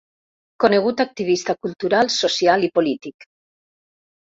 [0.63, 3.31] Conegut activista cultural, social i polític.